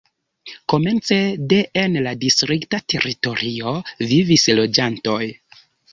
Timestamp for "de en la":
1.51-2.13